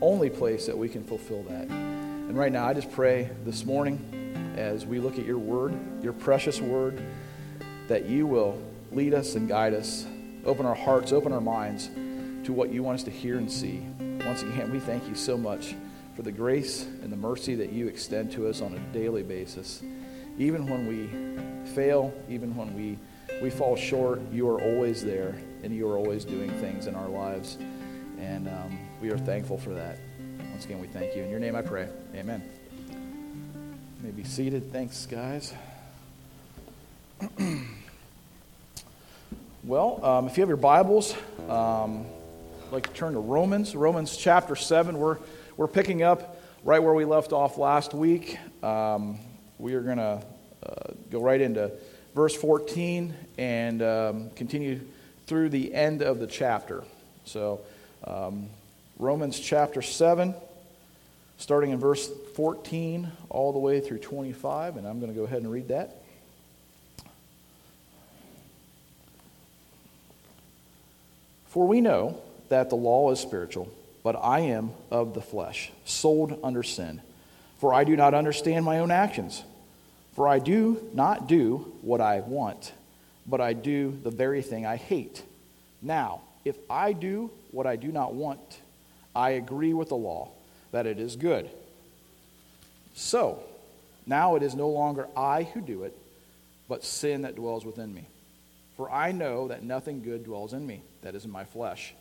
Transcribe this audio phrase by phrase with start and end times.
[0.00, 1.68] only place that we can fulfill that.
[1.68, 6.12] And right now, I just pray this morning as we look at your word, your
[6.12, 7.02] precious word,
[7.88, 8.60] that you will
[8.92, 10.06] lead us and guide us,
[10.44, 11.88] open our hearts, open our minds
[12.44, 13.86] to what you want us to hear and see.
[14.24, 15.74] Once again, we thank you so much
[16.14, 19.82] for the grace and the mercy that you extend to us on a daily basis.
[20.38, 22.98] Even when we fail, even when we,
[23.40, 27.08] we fall short, you are always there and you are always doing things in our
[27.08, 27.58] lives.
[28.18, 29.96] And um, we are thankful for that.
[30.50, 31.22] Once again, we thank you.
[31.22, 31.88] In your name I pray.
[32.14, 32.42] Amen.
[32.90, 32.96] You
[34.02, 34.72] may be seated.
[34.72, 35.54] Thanks, guys.
[39.64, 41.14] well, um, if you have your Bibles,
[41.48, 42.06] um,
[42.66, 44.98] I'd like to turn to Romans, Romans chapter 7.
[44.98, 45.18] We're,
[45.56, 48.36] we're picking up right where we left off last week.
[48.64, 49.18] Um,
[49.58, 50.22] we are going to
[50.66, 51.70] uh, go right into
[52.16, 54.80] verse 14 and um, continue
[55.26, 56.82] through the end of the chapter.
[57.24, 57.60] So,
[58.04, 58.48] um,
[58.98, 60.34] Romans chapter 7,
[61.36, 65.42] starting in verse 14 all the way through 25, and I'm going to go ahead
[65.42, 66.02] and read that.
[71.46, 73.70] For we know that the law is spiritual,
[74.02, 77.00] but I am of the flesh, sold under sin.
[77.58, 79.44] For I do not understand my own actions.
[80.14, 82.72] For I do not do what I want,
[83.28, 85.22] but I do the very thing I hate.
[85.82, 88.58] Now, if I do what I do not want,
[89.18, 90.28] I agree with the law
[90.70, 91.50] that it is good.
[92.94, 93.42] So,
[94.06, 95.98] now it is no longer I who do it,
[96.68, 98.06] but sin that dwells within me.
[98.76, 101.94] For I know that nothing good dwells in me, that is in my flesh.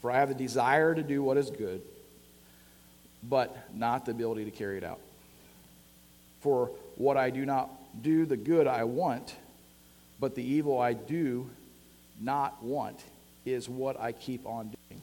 [0.00, 1.82] For I have the desire to do what is good,
[3.22, 5.00] but not the ability to carry it out.
[6.40, 7.68] For what I do not
[8.02, 9.34] do, the good I want,
[10.18, 11.50] but the evil I do
[12.18, 12.98] not want
[13.44, 15.02] is what I keep on doing.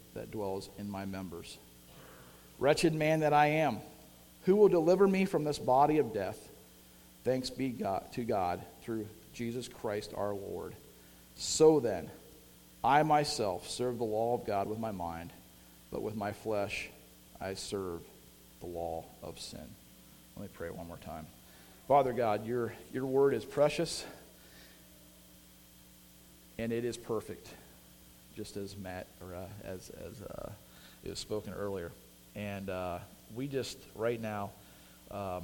[0.13, 1.57] that dwells in my members.
[2.59, 3.79] Wretched man that I am,
[4.45, 6.37] who will deliver me from this body of death?
[7.23, 10.75] Thanks be God, to God through Jesus Christ our Lord.
[11.35, 12.09] So then,
[12.83, 15.31] I myself serve the law of God with my mind,
[15.91, 16.89] but with my flesh
[17.39, 18.01] I serve
[18.59, 19.67] the law of sin.
[20.35, 21.27] Let me pray one more time.
[21.87, 24.05] Father God, your, your word is precious
[26.57, 27.49] and it is perfect,
[28.35, 30.51] just as Matt or uh, as as uh,
[31.03, 31.91] it was spoken earlier.
[32.35, 32.99] And uh,
[33.35, 34.51] we just right now
[35.09, 35.43] um,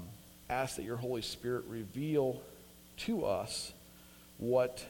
[0.50, 2.42] ask that your Holy Spirit reveal
[2.98, 3.74] to us
[4.38, 4.84] what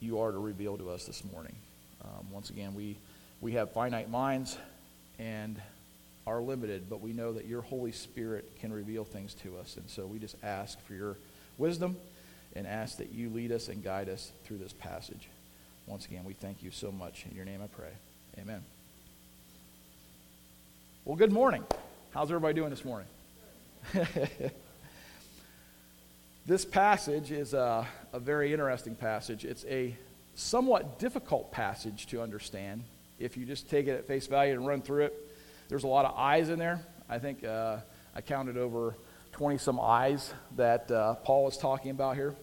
[0.00, 1.54] you are to reveal to us this morning.
[2.04, 2.96] Um, once again, we,
[3.40, 4.56] we have finite minds
[5.18, 5.60] and
[6.26, 9.76] are limited, but we know that your Holy Spirit can reveal things to us.
[9.76, 11.16] And so we just ask for your
[11.58, 11.96] wisdom
[12.56, 15.28] and ask that you lead us and guide us through this passage.
[15.90, 17.26] Once again, we thank you so much.
[17.28, 17.90] In your name I pray.
[18.38, 18.62] Amen.
[21.04, 21.64] Well, good morning.
[22.14, 23.08] How's everybody doing this morning?
[26.46, 29.44] this passage is a, a, very interesting passage.
[29.44, 29.96] It's a
[30.36, 32.84] somewhat difficult passage to understand
[33.18, 35.28] if you just take it at face value and run through it.
[35.68, 36.86] There's a lot of eyes in there.
[37.08, 37.78] I think uh,
[38.14, 38.94] I counted over
[39.32, 42.36] 20 some eyes that uh, Paul is talking about here.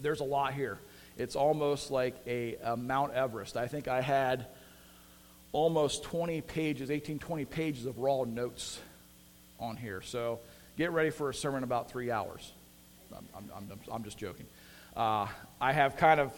[0.00, 0.80] There's a lot here.
[1.16, 3.56] It's almost like a, a Mount Everest.
[3.56, 4.46] I think I had
[5.52, 8.80] almost 20 pages, 18, 20 pages of raw notes
[9.58, 10.00] on here.
[10.02, 10.40] So
[10.76, 12.52] get ready for a sermon about three hours.
[13.14, 14.46] I'm, I'm, I'm, I'm just joking.
[14.96, 15.26] Uh,
[15.60, 16.32] I have kind of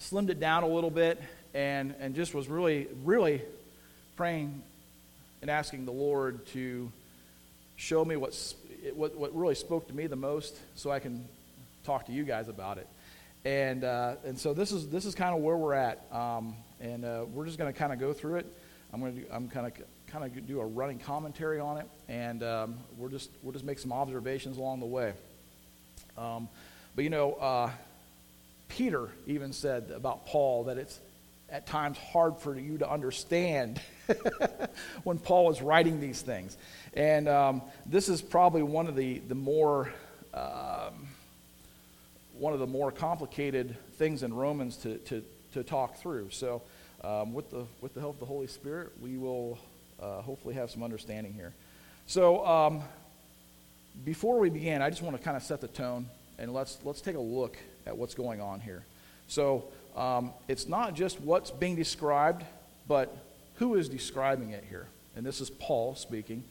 [0.00, 1.20] slimmed it down a little bit
[1.54, 3.42] and, and just was really, really
[4.16, 4.62] praying
[5.42, 6.90] and asking the Lord to
[7.76, 8.54] show me what's,
[8.94, 11.24] what, what really spoke to me the most so I can
[11.88, 12.86] talk to you guys about it.
[13.46, 16.04] And, uh, and so this is, this is kind of where we're at.
[16.12, 18.46] Um, and uh, we're just going to kind of go through it.
[18.92, 19.72] I'm going to I'm kind of
[20.06, 23.78] kind of do a running commentary on it, and um, we'll just we'll just make
[23.78, 25.12] some observations along the way.
[26.16, 26.48] Um,
[26.94, 27.70] but you know, uh,
[28.68, 30.98] Peter even said about Paul that it's
[31.50, 33.80] at times hard for you to understand
[35.04, 36.56] when Paul is writing these things,
[36.94, 39.92] and um, this is probably one of the the more
[40.32, 41.08] um,
[42.38, 46.30] one of the more complicated things in Romans to, to, to talk through.
[46.30, 46.62] So
[47.02, 49.58] um, with, the, with the help of the Holy Spirit, we will
[50.00, 51.52] uh, hopefully have some understanding here.
[52.06, 52.82] So, um,
[54.04, 56.06] before we begin, I just want to kind of set the tone
[56.38, 58.84] and let's, let's take a look at what's going on here.
[59.26, 59.64] So,
[59.96, 62.44] um, it's not just what's being described,
[62.86, 63.14] but
[63.56, 64.86] who is describing it here.
[65.16, 66.44] And this is Paul speaking.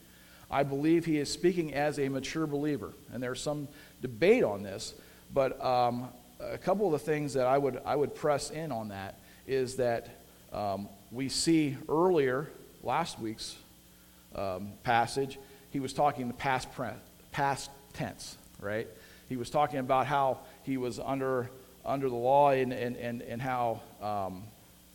[0.51, 2.91] I believe he is speaking as a mature believer.
[3.11, 3.67] And there's some
[4.01, 4.93] debate on this,
[5.33, 6.09] but um,
[6.39, 9.75] a couple of the things that I would, I would press in on that is
[9.77, 10.09] that
[10.53, 12.49] um, we see earlier,
[12.83, 13.55] last week's
[14.35, 15.39] um, passage,
[15.71, 16.89] he was talking the past, pre-
[17.31, 18.87] past tense, right?
[19.29, 21.49] He was talking about how he was under,
[21.85, 24.43] under the law and, and, and, and how um,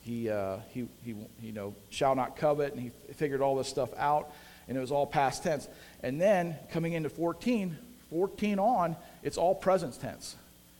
[0.02, 3.90] he, uh, he, he, you know, shall not covet, and he figured all this stuff
[3.96, 4.32] out,
[4.68, 5.68] and it was all past tense.
[6.02, 7.76] And then coming into 14,
[8.10, 10.36] 14 on, it's all present tense.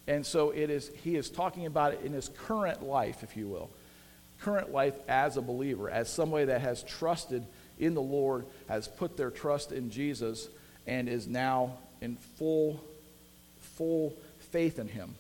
[0.07, 3.47] And so it is, he is talking about it in his current life, if you
[3.49, 3.71] will.
[4.41, 7.45] Current life as a believer, as somebody that has trusted
[7.79, 10.49] in the Lord, has put their trust in Jesus,
[10.87, 12.83] and is now in full,
[13.61, 14.15] full
[14.51, 15.15] faith in him.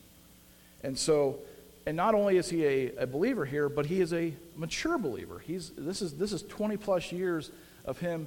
[0.82, 1.38] And so,
[1.86, 5.38] and not only is he a, a believer here, but he is a mature believer.
[5.38, 7.52] He's, this, is, this is 20 plus years
[7.84, 8.26] of him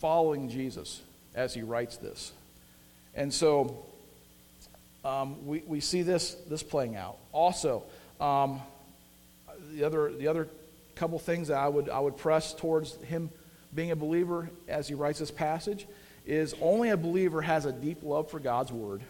[0.00, 1.00] following Jesus
[1.34, 2.32] as he writes this.
[3.14, 3.84] And so
[5.04, 7.18] um, we, we see this, this playing out.
[7.32, 7.82] Also,
[8.20, 8.60] um,
[9.72, 10.48] the, other, the other
[10.94, 13.30] couple things that I would, I would press towards him
[13.74, 15.86] being a believer as he writes this passage
[16.26, 19.02] is only a believer has a deep love for God's word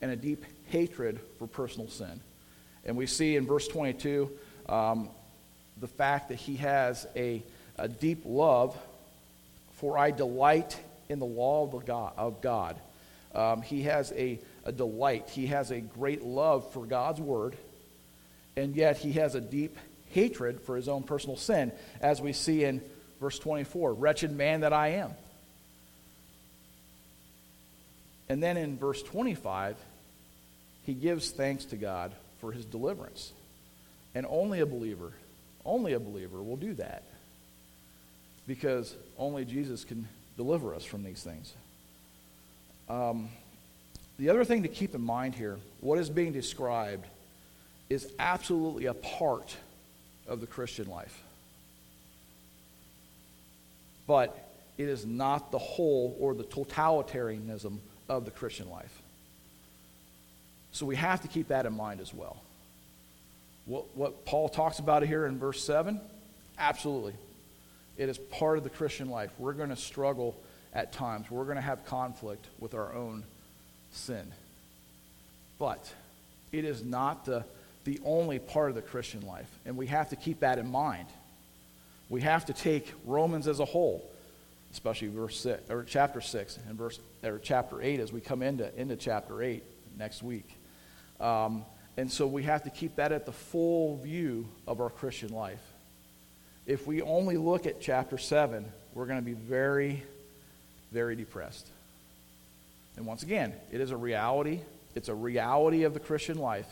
[0.00, 2.20] and a deep hatred for personal sin.
[2.84, 4.30] And we see in verse 22
[4.68, 5.10] um,
[5.80, 7.42] the fact that he has a,
[7.76, 8.76] a deep love
[9.72, 12.76] for I delight in the law of, the God, of God.
[13.34, 14.38] Um, he has a,
[14.68, 15.30] a delight.
[15.30, 17.56] He has a great love for God's word,
[18.54, 19.78] and yet he has a deep
[20.10, 21.72] hatred for his own personal sin,
[22.02, 22.82] as we see in
[23.18, 25.12] verse 24 Wretched man that I am.
[28.28, 29.76] And then in verse 25,
[30.84, 32.12] he gives thanks to God
[32.42, 33.32] for his deliverance.
[34.14, 35.12] And only a believer,
[35.64, 37.04] only a believer will do that.
[38.46, 41.54] Because only Jesus can deliver us from these things.
[42.88, 43.30] Um,
[44.18, 47.06] the other thing to keep in mind here, what is being described,
[47.88, 49.56] is absolutely a part
[50.26, 51.22] of the Christian life.
[54.06, 54.36] But
[54.76, 57.78] it is not the whole or the totalitarianism
[58.08, 59.02] of the Christian life.
[60.72, 62.42] So we have to keep that in mind as well.
[63.66, 66.00] What, what Paul talks about here in verse 7,
[66.58, 67.14] absolutely.
[67.96, 69.30] It is part of the Christian life.
[69.38, 70.36] We're going to struggle
[70.72, 71.30] at times.
[71.30, 73.24] We're going to have conflict with our own
[73.92, 74.32] sin.
[75.58, 75.92] But
[76.52, 77.44] it is not the,
[77.84, 79.48] the only part of the Christian life.
[79.66, 81.06] And we have to keep that in mind.
[82.08, 84.08] We have to take Romans as a whole,
[84.72, 88.74] especially verse six, or chapter 6 and verse, or chapter 8 as we come into,
[88.80, 89.62] into chapter 8
[89.98, 90.48] next week.
[91.20, 91.64] Um,
[91.96, 95.60] and so we have to keep that at the full view of our Christian life.
[96.64, 98.64] If we only look at chapter 7,
[98.94, 100.02] we're going to be very
[100.92, 101.66] very depressed.
[102.98, 104.58] And once again, it is a reality.
[104.96, 106.66] It's a reality of the Christian life,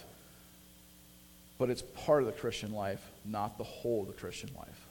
[1.57, 4.87] but it's part of the Christian life, not the whole of the Christian life.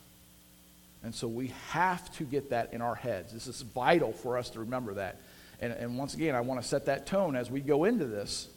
[1.03, 3.33] And so we have to get that in our heads.
[3.33, 5.19] This is vital for us to remember that.
[5.59, 8.47] And, and once again, I want to set that tone as we go into this.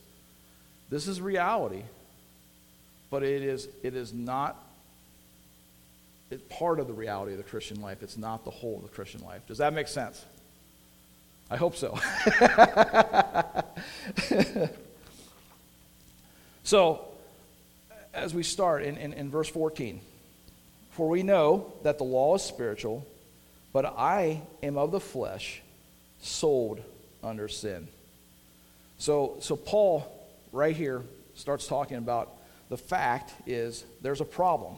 [0.89, 1.83] This is reality,
[3.11, 4.65] but it is, it is not
[6.31, 8.03] it's part of the reality of the Christian life.
[8.03, 9.47] It's not the whole of the Christian life.
[9.49, 10.25] Does that make sense?
[11.51, 11.99] I hope so.
[16.63, 17.05] so,
[18.13, 20.01] as we start in, in, in, verse 14,
[20.91, 23.07] for we know that the law is spiritual,
[23.73, 25.63] but I am of the flesh,
[26.21, 26.83] sold
[27.23, 27.89] under sin.
[28.99, 30.07] So, so Paul,
[30.53, 31.03] right here,
[31.35, 32.31] starts talking about
[32.69, 34.75] the fact is there's a problem.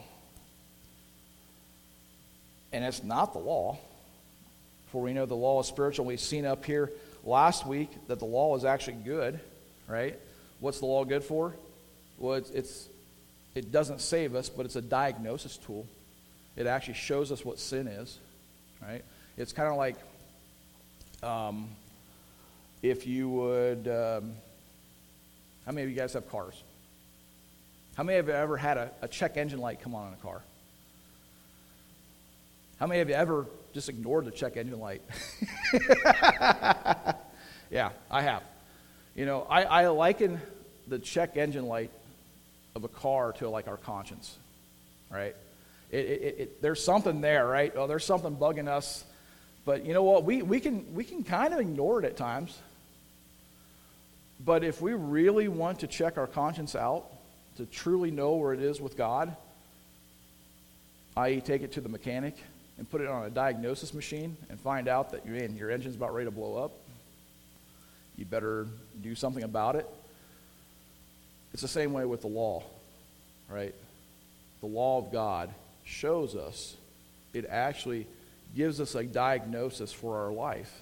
[2.73, 3.79] And it's not the law.
[4.93, 6.07] For we know the law is spiritual.
[6.07, 6.91] We've seen up here
[7.25, 9.39] last week that the law is actually good,
[9.87, 10.19] right?
[10.59, 11.55] What's the law good for?
[12.19, 12.89] Well, it's, it's
[13.55, 15.87] it doesn't save us, but it's a diagnosis tool.
[16.57, 18.19] It actually shows us what sin is,
[18.83, 19.05] right?
[19.37, 19.97] It's kind of like
[21.23, 21.69] um,
[22.83, 23.89] if you would.
[23.89, 24.33] Um,
[25.67, 26.61] how many of you guys have cars?
[27.95, 30.17] How many of you ever had a, a check engine light come on in a
[30.17, 30.43] car?
[32.79, 35.03] How many of you ever just ignored the check engine light.
[37.71, 38.43] yeah, I have.
[39.15, 40.41] You know, I, I liken
[40.89, 41.91] the check engine light
[42.75, 44.37] of a car to like our conscience,
[45.11, 45.35] right?
[45.91, 47.73] It, it, it, there's something there, right?
[47.77, 49.05] Oh, there's something bugging us.
[49.65, 50.25] But you know what?
[50.25, 52.57] We, we, can, we can kind of ignore it at times.
[54.45, 57.07] But if we really want to check our conscience out,
[57.57, 59.37] to truly know where it is with God,
[61.17, 62.37] i.e., take it to the mechanic
[62.81, 66.15] and put it on a diagnosis machine and find out that man, your engine's about
[66.15, 66.73] ready to blow up,
[68.17, 68.67] you better
[69.03, 69.87] do something about it.
[71.53, 72.63] It's the same way with the law,
[73.51, 73.75] right?
[74.61, 75.51] The law of God
[75.85, 76.75] shows us,
[77.35, 78.07] it actually
[78.57, 80.73] gives us a diagnosis for our life.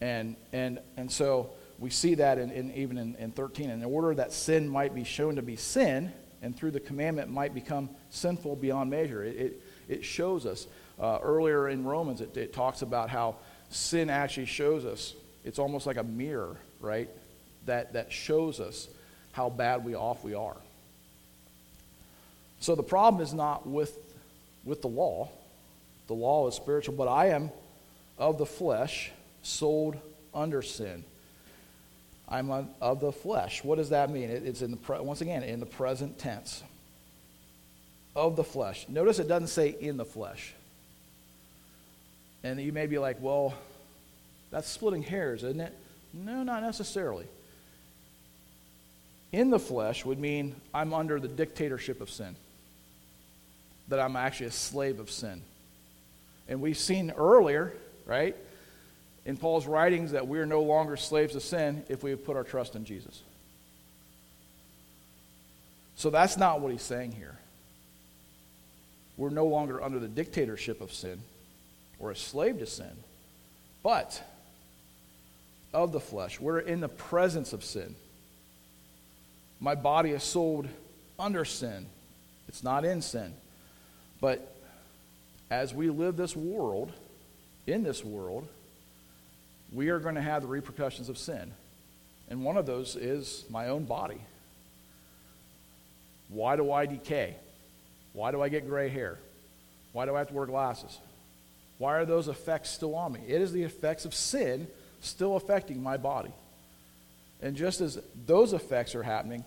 [0.00, 3.70] And, and, and so we see that in, in even in, in 13.
[3.70, 7.54] In order that sin might be shown to be sin, and through the commandment might
[7.54, 9.24] become sinful beyond measure.
[9.24, 10.66] It, it, it shows us.
[11.00, 13.36] Uh, earlier in Romans, it, it talks about how
[13.70, 15.14] sin actually shows us.
[15.44, 17.08] It's almost like a mirror, right?
[17.66, 18.88] That, that shows us
[19.32, 20.56] how bad we off we are.
[22.60, 23.96] So the problem is not with,
[24.64, 25.30] with the law.
[26.08, 27.50] The law is spiritual, but I am
[28.18, 29.96] of the flesh, sold
[30.34, 31.04] under sin.
[32.28, 33.62] I'm of the flesh.
[33.62, 34.28] What does that mean?
[34.28, 36.62] It's in the pre- once again in the present tense.
[38.18, 38.86] Of the flesh.
[38.88, 40.54] Notice it doesn't say in the flesh.
[42.42, 43.54] And you may be like, well,
[44.50, 45.72] that's splitting hairs, isn't it?
[46.12, 47.26] No, not necessarily.
[49.30, 52.34] In the flesh would mean I'm under the dictatorship of sin,
[53.88, 55.42] that I'm actually a slave of sin.
[56.48, 57.72] And we've seen earlier,
[58.06, 58.34] right?
[59.28, 62.34] in Paul's writings that we are no longer slaves of sin if we have put
[62.34, 63.22] our trust in Jesus.
[65.96, 67.36] So that's not what he's saying here.
[69.18, 71.20] We're no longer under the dictatorship of sin
[71.98, 72.96] or a slave to sin,
[73.82, 74.22] but
[75.74, 76.40] of the flesh.
[76.40, 77.96] We're in the presence of sin.
[79.60, 80.68] My body is sold
[81.18, 81.86] under sin,
[82.48, 83.34] it's not in sin.
[84.20, 84.54] But
[85.50, 86.92] as we live this world,
[87.66, 88.46] in this world,
[89.72, 91.52] we are going to have the repercussions of sin.
[92.28, 94.20] And one of those is my own body.
[96.28, 97.36] Why do I decay?
[98.18, 99.16] Why do I get gray hair?
[99.92, 100.98] Why do I have to wear glasses?
[101.78, 103.20] Why are those effects still on me?
[103.28, 104.66] It is the effects of sin
[105.00, 106.32] still affecting my body.
[107.40, 107.96] And just as
[108.26, 109.44] those effects are happening,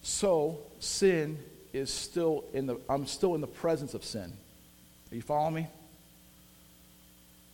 [0.00, 1.38] so sin
[1.74, 4.32] is still in the I'm still in the presence of sin.
[5.12, 5.66] Are you following me?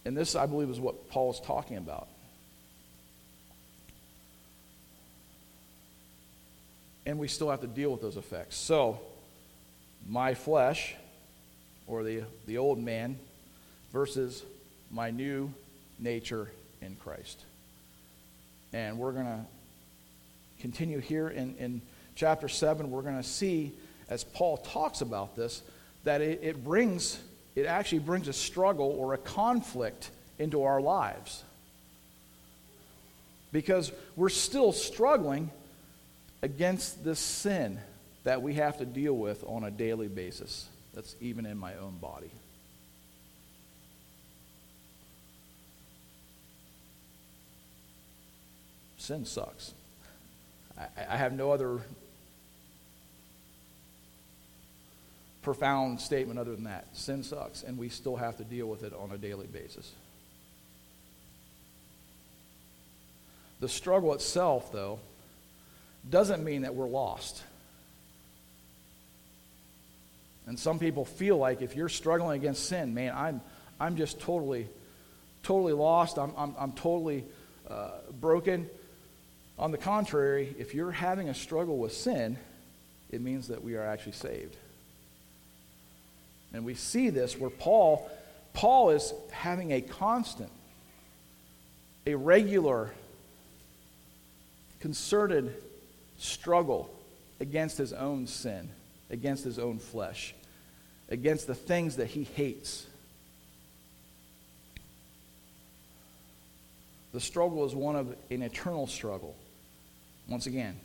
[0.04, 2.06] And this, I believe, is what Paul is talking about.
[7.04, 8.54] And we still have to deal with those effects.
[8.54, 9.00] So,
[10.06, 10.94] my flesh,
[11.86, 13.18] or the, the old man,
[13.92, 14.42] versus
[14.90, 15.52] my new
[15.98, 17.40] nature in Christ.
[18.72, 19.40] And we're going to
[20.60, 21.82] continue here in, in
[22.14, 22.90] chapter 7.
[22.90, 23.72] We're going to see,
[24.08, 25.62] as Paul talks about this,
[26.04, 27.20] that it, it brings
[27.54, 31.44] it actually brings a struggle or a conflict into our lives.
[33.52, 35.50] Because we're still struggling
[36.40, 37.78] against this sin
[38.24, 40.68] that we have to deal with on a daily basis.
[40.94, 42.30] That's even in my own body.
[48.98, 49.74] Sin sucks.
[50.78, 51.80] I, I have no other
[55.42, 56.86] profound statement other than that.
[56.92, 59.90] Sin sucks, and we still have to deal with it on a daily basis.
[63.58, 65.00] The struggle itself, though,
[66.08, 67.42] doesn't mean that we're lost.
[70.46, 73.40] And some people feel like if you're struggling against sin, man, I'm,
[73.78, 74.68] I'm just totally,
[75.42, 76.18] totally lost.
[76.18, 77.24] I'm, I'm, I'm totally
[77.70, 78.68] uh, broken.
[79.58, 82.38] On the contrary, if you're having a struggle with sin,
[83.10, 84.56] it means that we are actually saved.
[86.52, 88.10] And we see this where Paul,
[88.52, 90.50] Paul is having a constant,
[92.06, 92.92] a regular,
[94.80, 95.54] concerted
[96.18, 96.90] struggle
[97.40, 98.68] against his own sin,
[99.12, 100.34] against his own flesh,
[101.08, 102.86] against the things that he hates.
[107.12, 109.36] The struggle is one of an eternal struggle.
[110.28, 110.80] Once again,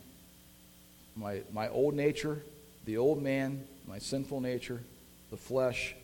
[1.16, 2.42] my, my old nature,
[2.84, 4.80] the old man, my sinful nature,
[5.30, 5.94] the flesh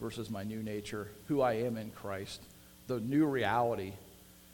[0.00, 2.42] versus my new nature, who I am in Christ,
[2.86, 3.94] the new reality,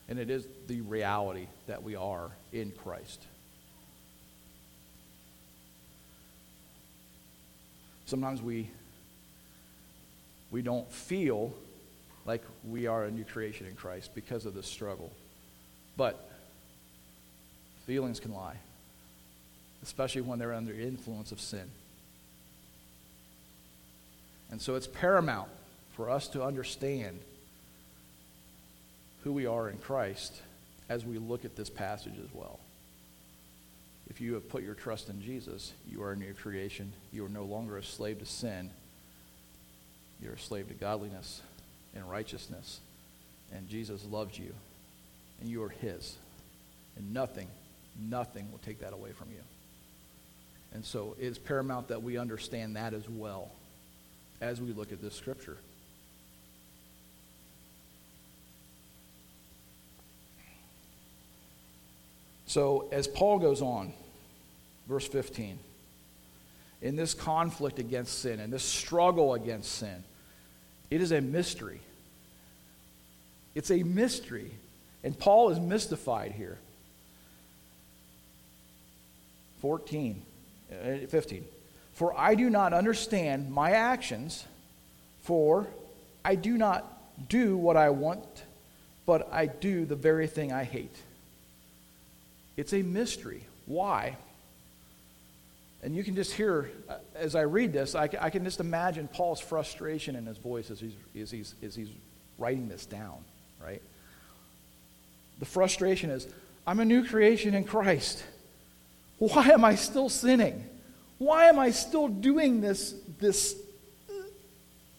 [0.08, 3.20] and it is the reality that we are in Christ.
[8.10, 8.68] Sometimes we
[10.50, 11.54] we don't feel
[12.26, 15.12] like we are a new creation in Christ because of this struggle.
[15.96, 16.28] But
[17.86, 18.56] feelings can lie,
[19.84, 21.70] especially when they're under influence of sin.
[24.50, 25.50] And so it's paramount
[25.94, 27.20] for us to understand
[29.22, 30.42] who we are in Christ
[30.88, 32.58] as we look at this passage as well.
[34.10, 36.92] If you have put your trust in Jesus, you are a new creation.
[37.12, 38.70] You are no longer a slave to sin.
[40.20, 41.40] You're a slave to godliness
[41.94, 42.80] and righteousness.
[43.54, 44.52] And Jesus loves you,
[45.40, 46.16] and you are His.
[46.96, 47.46] And nothing,
[47.98, 49.40] nothing will take that away from you.
[50.74, 53.50] And so it's paramount that we understand that as well
[54.40, 55.56] as we look at this scripture.
[62.50, 63.92] So, as Paul goes on,
[64.88, 65.56] verse 15,
[66.82, 70.02] in this conflict against sin and this struggle against sin,
[70.90, 71.78] it is a mystery.
[73.54, 74.50] It's a mystery.
[75.04, 76.58] And Paul is mystified here.
[79.60, 80.20] 14,
[80.72, 81.44] uh, 15.
[81.92, 84.44] For I do not understand my actions,
[85.22, 85.68] for
[86.24, 88.42] I do not do what I want,
[89.06, 90.96] but I do the very thing I hate.
[92.60, 93.46] It's a mystery.
[93.64, 94.18] Why?
[95.82, 99.08] And you can just hear, uh, as I read this, I, I can just imagine
[99.08, 101.88] Paul's frustration in his voice as he's, as, he's, as he's
[102.36, 103.16] writing this down,
[103.64, 103.80] right?
[105.38, 106.28] The frustration is
[106.66, 108.22] I'm a new creation in Christ.
[109.16, 110.62] Why am I still sinning?
[111.16, 113.56] Why am I still doing this, this,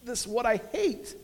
[0.04, 1.14] this what I hate?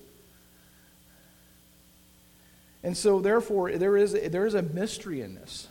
[2.85, 5.67] And so, therefore, there is, there is a mystery in this.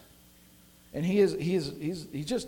[0.97, 2.47] And he is, he is, he's, he just,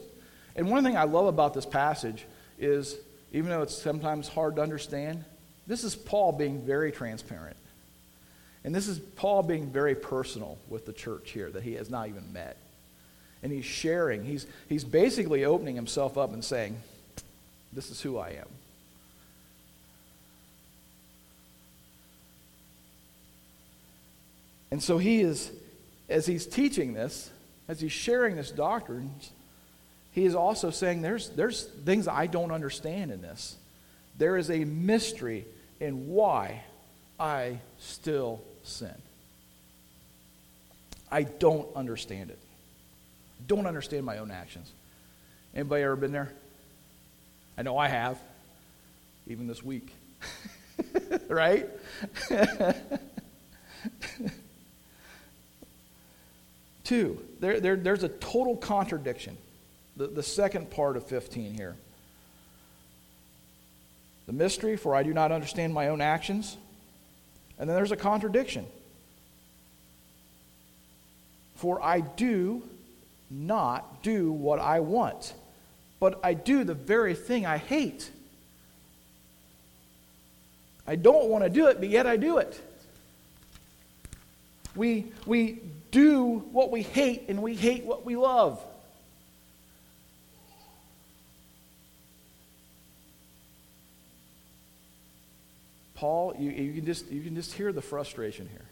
[0.55, 2.25] and one thing I love about this passage
[2.57, 2.97] is,
[3.31, 5.23] even though it's sometimes hard to understand,
[5.67, 7.57] this is Paul being very transparent.
[8.63, 12.07] And this is Paul being very personal with the church here that he has not
[12.07, 12.57] even met.
[13.43, 16.75] And he's sharing, he's, he's basically opening himself up and saying,
[17.71, 18.47] This is who I am.
[24.71, 25.51] And so he is,
[26.09, 27.29] as he's teaching this,
[27.69, 29.11] as he's sharing this doctrine,
[30.11, 33.55] he is also saying there's, there's things I don't understand in this.
[34.17, 35.45] There is a mystery
[35.79, 36.63] in why
[37.19, 38.95] I still sin.
[41.11, 42.39] I don't understand it.
[43.47, 44.71] Don't understand my own actions.
[45.55, 46.31] Anybody ever been there?
[47.55, 48.19] I know I have,
[49.27, 49.93] even this week.
[51.29, 51.69] right?
[56.89, 59.37] Two, there, there, there's a total contradiction.
[59.95, 61.75] The, the second part of 15 here.
[64.25, 66.57] The mystery, for I do not understand my own actions.
[67.59, 68.65] And then there's a contradiction.
[71.57, 72.63] For I do
[73.29, 75.35] not do what I want,
[75.99, 78.09] but I do the very thing I hate.
[80.87, 82.59] I don't want to do it, but yet I do it.
[84.75, 85.59] We, we
[85.91, 88.63] do what we hate and we hate what we love.
[95.95, 98.65] Paul, you, you, can just, you can just hear the frustration here.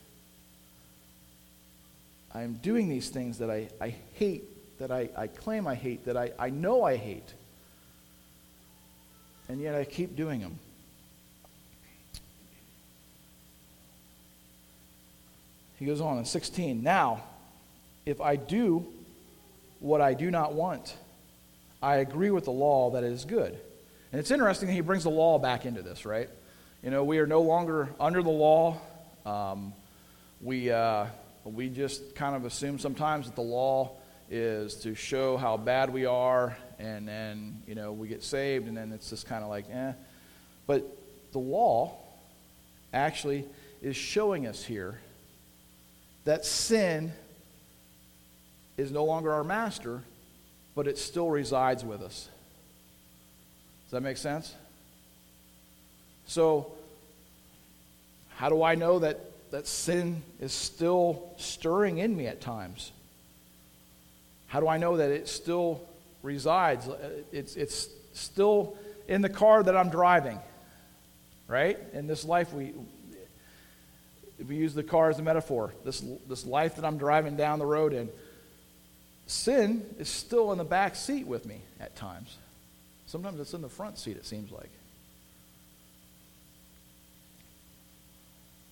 [2.33, 4.45] I am doing these things that I, I hate,
[4.79, 7.33] that I, I claim I hate, that I, I know I hate,
[9.49, 10.57] and yet I keep doing them.
[15.77, 16.81] He goes on in 16.
[16.81, 17.23] Now,
[18.05, 18.85] if I do
[19.79, 20.95] what I do not want,
[21.81, 23.57] I agree with the law that it is good.
[24.11, 26.29] And it's interesting that he brings the law back into this, right?
[26.81, 28.77] You know, we are no longer under the law.
[29.25, 29.73] Um,
[30.41, 31.07] we, uh,
[31.43, 33.91] we just kind of assume sometimes that the law
[34.29, 38.75] is to show how bad we are, and then, you know, we get saved, and
[38.75, 39.93] then it's just kind of like, eh.
[40.65, 40.85] But
[41.31, 41.97] the law
[42.93, 43.45] actually
[43.81, 44.99] is showing us here
[46.27, 47.13] that sin
[48.75, 50.01] is no longer our master,
[50.75, 52.27] but it still resides with us.
[53.85, 54.53] Does that make sense?
[56.25, 56.73] So,
[58.35, 62.91] how do I know that, that sin is still stirring in me at times?
[64.47, 65.81] How do I know that it still
[66.23, 66.89] resides?
[66.89, 68.75] Uh, it's, it's still
[69.07, 70.39] in the car that I'm driving,
[71.47, 71.79] right?
[71.93, 72.73] In this life, we,
[74.39, 77.59] if we use the car as a metaphor, this, this life that I'm driving down
[77.59, 78.09] the road in,
[79.25, 82.37] sin is still in the back seat with me at times.
[83.07, 84.69] Sometimes it's in the front seat, it seems like.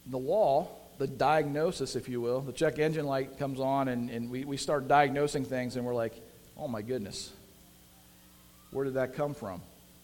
[0.08, 0.68] The law,
[1.00, 4.58] the diagnosis, if you will, the check engine light comes on and, and we, we
[4.58, 6.14] start diagnosing things and we're like,
[6.58, 7.32] oh my goodness,
[8.72, 9.62] where did that come from?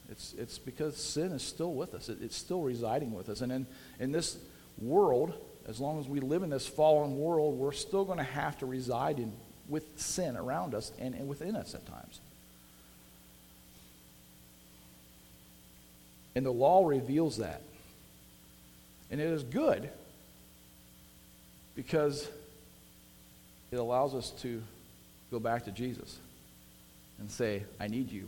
[0.09, 3.41] It's, it's because sin is still with us, it, it's still residing with us.
[3.41, 3.67] And in,
[3.99, 4.37] in this
[4.79, 5.33] world,
[5.67, 8.65] as long as we live in this fallen world, we're still going to have to
[8.65, 9.31] reside in,
[9.69, 12.19] with sin around us and, and within us at times.
[16.35, 17.61] And the law reveals that.
[19.09, 19.89] And it is good
[21.75, 22.27] because
[23.71, 24.61] it allows us to
[25.29, 26.17] go back to Jesus
[27.19, 28.27] and say, I need you.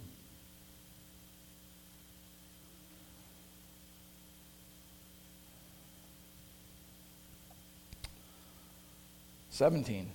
[9.54, 10.08] Seventeen.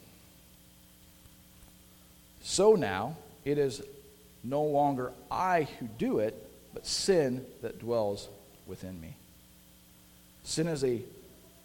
[2.42, 3.80] So now it is
[4.42, 6.34] no longer I who do it,
[6.74, 8.28] but sin that dwells
[8.66, 9.14] within me.
[10.42, 11.02] Sin is a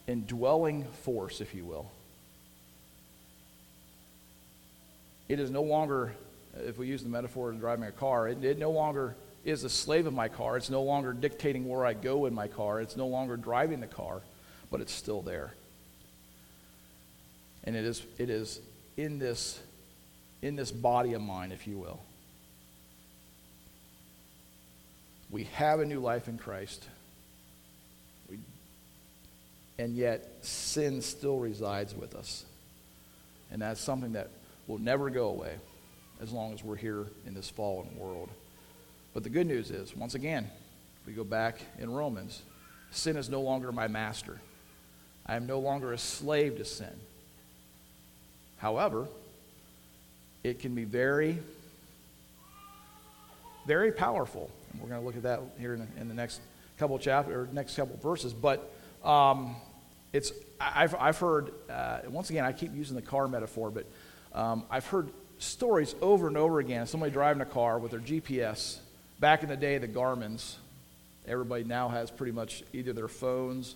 [0.05, 1.89] indwelling force, if you will.
[5.27, 6.13] It is no longer,
[6.67, 9.69] if we use the metaphor of driving a car, it, it no longer is a
[9.69, 10.57] slave of my car.
[10.57, 12.81] It's no longer dictating where I go in my car.
[12.81, 14.21] It's no longer driving the car,
[14.69, 15.55] but it's still there.
[17.63, 18.59] And it is, it is
[18.97, 19.59] in, this,
[20.41, 22.01] in this body of mine, if you will.
[25.29, 26.85] We have a new life in Christ.
[28.29, 28.39] We,
[29.79, 32.45] and yet, sin still resides with us.
[33.51, 34.29] And that's something that
[34.67, 35.55] will never go away
[36.21, 38.29] as long as we're here in this fallen world.
[39.13, 40.49] But the good news is, once again,
[41.05, 42.41] we go back in Romans,
[42.91, 44.39] sin is no longer my master.
[45.25, 46.93] I am no longer a slave to sin.
[48.63, 49.09] However,
[50.41, 51.37] it can be very,
[53.67, 54.49] very powerful.
[54.71, 56.39] And we're going to look at that here in the, in the next
[56.79, 58.31] couple chapters or next couple verses.
[58.31, 58.73] But
[59.03, 59.57] um,
[60.13, 63.85] it's I've, I've heard uh, once again I keep using the car metaphor, but
[64.33, 66.87] um, I've heard stories over and over again.
[66.87, 68.77] Somebody driving a car with their GPS.
[69.19, 70.55] Back in the day, the Garmin's.
[71.27, 73.75] Everybody now has pretty much either their phones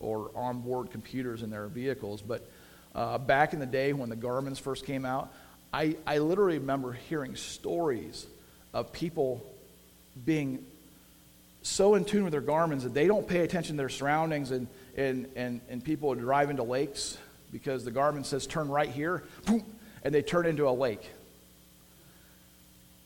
[0.00, 2.22] or onboard computers in their vehicles.
[2.22, 2.48] But
[2.94, 5.32] uh, back in the day when the Garmin's first came out,
[5.72, 8.26] I, I literally remember hearing stories
[8.72, 9.44] of people
[10.24, 10.64] being
[11.62, 14.68] so in tune with their Garmin's that they don't pay attention to their surroundings and,
[14.96, 17.18] and, and, and people would drive into lakes
[17.50, 19.22] because the Garmin says turn right here,
[20.02, 21.08] and they turn into a lake.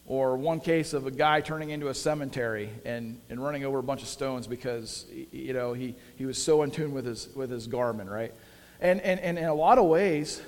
[0.06, 3.82] Or one case of a guy turning into a cemetery and, and running over a
[3.82, 7.50] bunch of stones because you know he, he was so in tune with his with
[7.50, 8.32] his Garmin, right?
[8.80, 10.40] And, and, and in a lot of ways,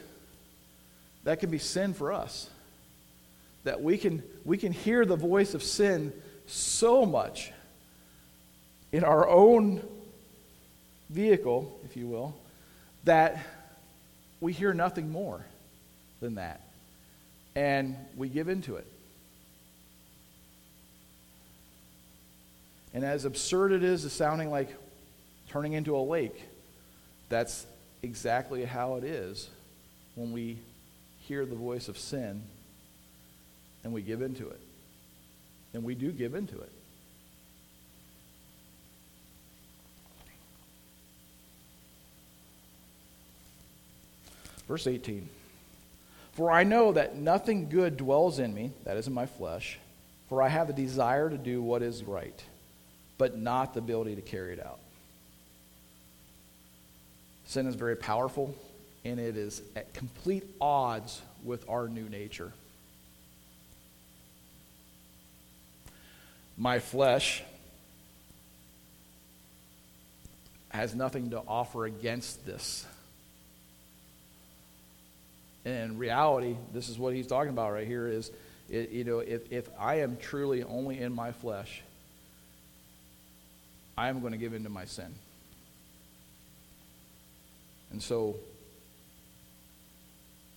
[1.24, 2.48] that can be sin for us.
[3.64, 6.12] That we can, we can hear the voice of sin
[6.46, 7.52] so much
[8.92, 9.82] in our own
[11.10, 12.34] vehicle, if you will,
[13.04, 13.44] that
[14.40, 15.44] we hear nothing more
[16.20, 16.60] than that.
[17.54, 18.86] And we give into it.
[22.94, 24.74] And as absurd it is, as sounding like
[25.48, 26.42] turning into a lake,
[27.28, 27.66] that's
[28.02, 29.48] exactly how it is
[30.14, 30.58] when we
[31.20, 32.42] hear the voice of sin
[33.84, 34.60] and we give into it.
[35.72, 36.72] And we do give into it.
[44.66, 45.28] Verse 18
[46.32, 49.78] For I know that nothing good dwells in me, that is in my flesh,
[50.28, 52.40] for I have the desire to do what is right,
[53.18, 54.78] but not the ability to carry it out.
[57.50, 58.54] Sin is very powerful,
[59.04, 62.52] and it is at complete odds with our new nature.
[66.56, 67.42] My flesh
[70.68, 72.86] has nothing to offer against this.
[75.64, 78.30] And in reality, this is what he's talking about right here is,
[78.68, 81.82] it, you know, if, if I am truly only in my flesh,
[83.98, 85.12] I am going to give in to my sin.
[87.90, 88.36] And so,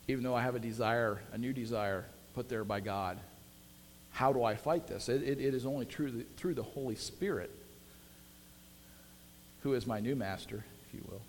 [0.07, 3.17] even though I have a desire, a new desire put there by God,
[4.11, 5.09] how do I fight this?
[5.09, 7.51] It, it, it is only through the, through the Holy Spirit,
[9.61, 11.21] who is my new master, if you will,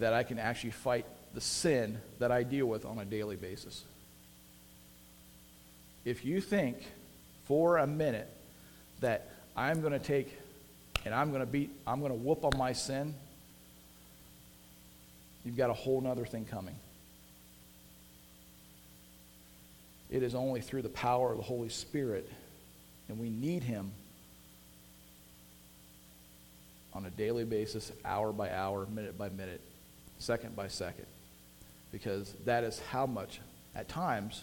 [0.00, 3.84] that I can actually fight the sin that I deal with on a daily basis.
[6.04, 6.76] If you think
[7.46, 8.28] for a minute
[9.00, 10.38] that I'm going to take
[11.04, 13.14] and I'm going to beat, I'm going to whoop on my sin,
[15.46, 16.74] you've got a whole other thing coming.
[20.10, 22.28] It is only through the power of the Holy Spirit,
[23.08, 23.92] and we need Him
[26.92, 29.60] on a daily basis, hour by hour, minute by minute,
[30.18, 31.06] second by second,
[31.92, 33.40] because that is how much,
[33.74, 34.42] at times,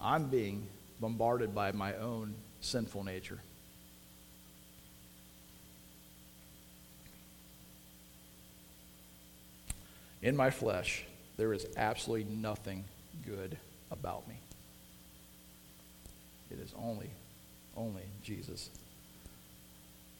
[0.00, 0.66] I'm being
[1.00, 3.38] bombarded by my own sinful nature.
[10.26, 11.04] In my flesh,
[11.36, 12.82] there is absolutely nothing
[13.24, 13.56] good
[13.92, 14.34] about me.
[16.50, 17.10] It is only,
[17.76, 18.68] only Jesus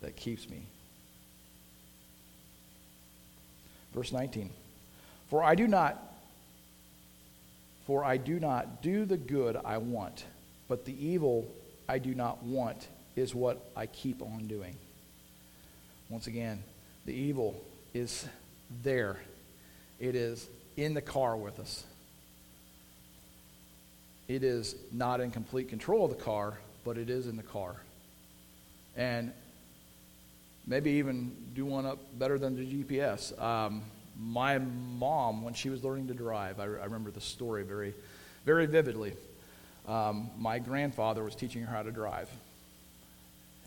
[0.03, 0.62] that keeps me.
[3.92, 4.51] Verse 19.
[5.29, 6.01] For I do not
[7.85, 10.25] for I do not do the good I want,
[10.69, 11.49] but the evil
[11.88, 14.77] I do not want is what I keep on doing.
[16.09, 16.62] Once again,
[17.07, 17.61] the evil
[17.92, 18.29] is
[18.85, 19.16] there.
[19.99, 21.85] It is in the car with us.
[24.29, 27.77] It is not in complete control of the car, but it is in the car.
[28.97, 29.33] And
[30.67, 33.41] maybe even do one up better than the GPS.
[33.41, 33.83] Um,
[34.19, 37.95] my mom, when she was learning to drive, I, I remember the story very,
[38.45, 39.13] very vividly.
[39.87, 42.29] Um, my grandfather was teaching her how to drive.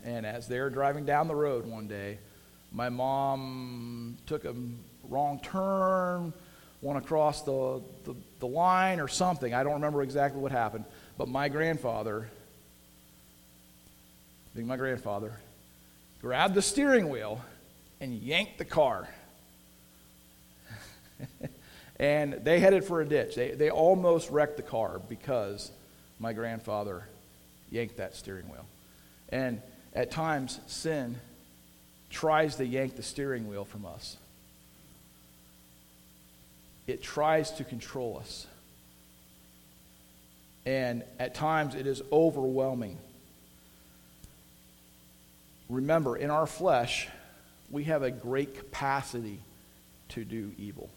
[0.04, 2.18] And as they were driving down the road one day,
[2.72, 4.54] my mom took a
[5.08, 6.32] wrong turn,
[6.82, 9.52] went across the, the, the line or something.
[9.54, 10.84] I don't remember exactly what happened.
[11.18, 12.28] But my grandfather,
[14.54, 15.32] being my grandfather,
[16.20, 17.40] grabbed the steering wheel
[18.00, 19.08] and yanked the car.
[21.96, 23.34] and they headed for a ditch.
[23.34, 25.70] They, they almost wrecked the car because
[26.18, 27.04] my grandfather
[27.70, 28.66] yanked that steering wheel.
[29.28, 29.60] And
[29.94, 31.16] at times, sin
[32.10, 34.16] tries to yank the steering wheel from us,
[36.90, 38.46] it tries to control us.
[40.66, 42.98] And at times, it is overwhelming.
[45.68, 47.08] Remember, in our flesh,
[47.70, 49.38] we have a great capacity
[50.10, 50.90] to do evil.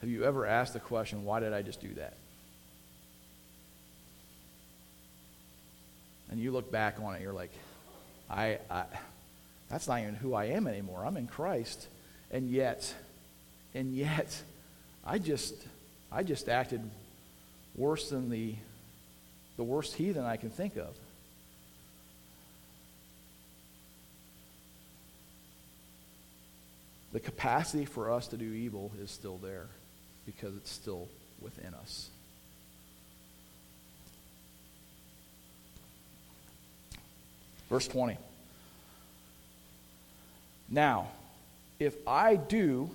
[0.00, 2.14] Have you ever asked the question, why did I just do that?
[6.30, 7.50] And you look back on it, you're like,
[8.30, 8.84] I, I
[9.68, 11.04] that's not even who I am anymore.
[11.04, 11.88] I'm in Christ.
[12.30, 12.94] And yet,
[13.74, 14.42] and yet,
[15.04, 15.54] I just,
[16.12, 16.82] I just acted
[17.74, 18.54] worse than the,
[19.56, 20.94] the worst heathen I can think of.
[27.12, 29.66] The capacity for us to do evil is still there
[30.26, 31.08] because it's still
[31.40, 32.10] within us.
[37.70, 38.16] Verse 20.
[40.70, 41.08] Now,
[41.78, 42.90] if I do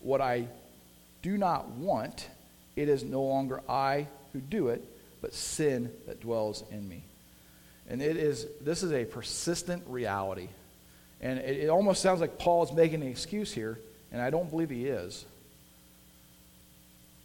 [0.00, 0.48] what I
[1.22, 2.28] do not want,
[2.76, 4.84] it is no longer I who do it,
[5.20, 7.02] but sin that dwells in me.
[7.88, 10.48] And it is this is a persistent reality.
[11.20, 13.78] And it, it almost sounds like Paul is making an excuse here,
[14.12, 15.24] and I don't believe he is.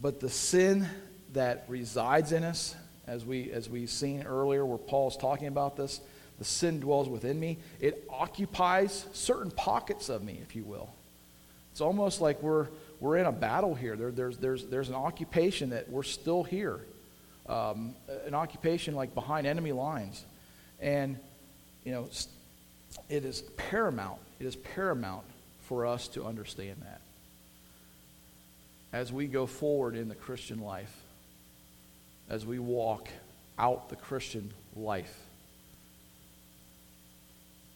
[0.01, 0.87] But the sin
[1.33, 5.99] that resides in us, as we as we've seen earlier, where Paul's talking about this,
[6.43, 7.57] the sin dwells within me.
[7.79, 10.93] It occupies certain pockets of me, if you will.
[11.71, 12.67] It's almost like we're
[12.99, 13.95] we're in a battle here.
[13.95, 16.81] There, there's there's there's an occupation that we're still here,
[17.47, 20.25] um, an occupation like behind enemy lines,
[20.81, 21.17] and
[21.85, 22.09] you know,
[23.07, 24.19] it is paramount.
[24.41, 25.23] It is paramount
[25.69, 26.99] for us to understand that
[28.91, 30.93] as we go forward in the Christian life,
[32.29, 33.07] as we walk
[33.57, 35.17] out the Christian life,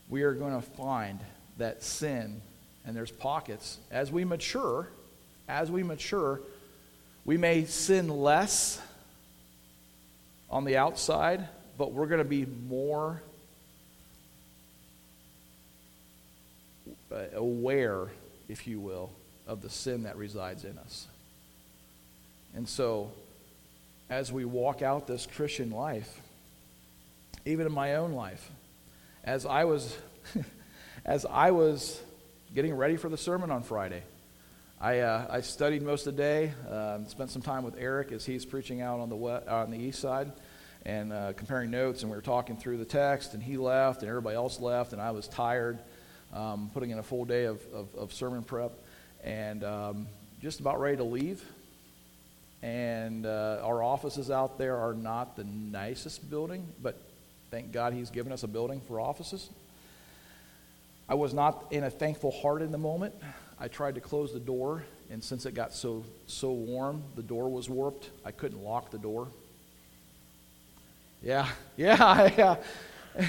[0.09, 1.19] we are going to find
[1.57, 2.41] that sin,
[2.85, 4.89] and there's pockets, as we mature,
[5.47, 6.41] as we mature,
[7.25, 8.81] we may sin less
[10.49, 13.21] on the outside, but we're going to be more
[17.11, 18.07] uh, aware,
[18.47, 19.11] if you will,
[19.45, 21.07] of the sin that resides in us.
[22.55, 23.11] And so,
[24.09, 26.21] as we walk out this Christian life,
[27.45, 28.49] even in my own life,
[29.27, 29.95] as I was,
[31.05, 32.01] as I was
[32.55, 34.01] getting ready for the sermon on Friday,
[34.79, 38.25] I, uh, I studied most of the day, uh, spent some time with Eric as
[38.25, 40.31] he's preaching out on the, west, on the east side
[40.85, 44.07] and uh, comparing notes, and we were talking through the text, and he left, and
[44.07, 45.77] everybody else left, and I was tired,
[46.31, 48.71] um, putting in a full day of, of, of sermon prep
[49.25, 50.07] and um,
[50.41, 51.43] just about ready to leave.
[52.61, 56.97] And uh, our offices out there are not the nicest building, but
[57.57, 59.49] thank God He's given us a building for offices.
[61.09, 63.15] I was not in a thankful heart in the moment.
[63.59, 67.49] I tried to close the door, and since it got so so warm, the door
[67.49, 68.11] was warped.
[68.23, 69.29] I couldn't lock the door.
[71.23, 73.25] Yeah, yeah, yeah.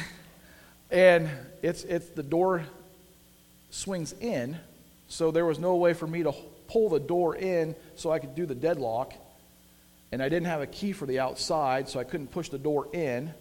[0.90, 1.30] And
[1.62, 2.66] it's it's the door
[3.70, 4.58] swings in,
[5.08, 6.34] so there was no way for me to
[6.66, 9.14] pull the door in so I could do the deadlock.
[10.12, 12.88] And I didn't have a key for the outside, so I couldn't push the door
[12.92, 13.32] in.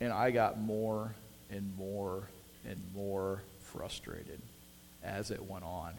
[0.00, 1.14] And I got more
[1.50, 2.28] and more
[2.66, 4.40] and more frustrated.
[5.02, 5.94] as it went on.